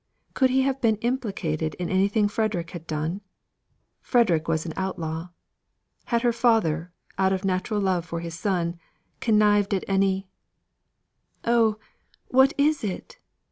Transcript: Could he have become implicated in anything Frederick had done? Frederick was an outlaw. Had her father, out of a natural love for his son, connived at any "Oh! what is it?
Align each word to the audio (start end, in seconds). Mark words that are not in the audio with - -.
Could 0.33 0.49
he 0.49 0.63
have 0.63 0.81
become 0.81 0.97
implicated 1.03 1.75
in 1.75 1.87
anything 1.87 2.27
Frederick 2.27 2.71
had 2.71 2.87
done? 2.87 3.21
Frederick 4.01 4.47
was 4.47 4.65
an 4.65 4.73
outlaw. 4.75 5.27
Had 6.05 6.23
her 6.23 6.33
father, 6.33 6.91
out 7.19 7.31
of 7.31 7.43
a 7.43 7.45
natural 7.45 7.79
love 7.79 8.03
for 8.03 8.19
his 8.19 8.33
son, 8.33 8.79
connived 9.19 9.75
at 9.75 9.85
any 9.87 10.27
"Oh! 11.45 11.77
what 12.29 12.51
is 12.57 12.83
it? 12.83 13.19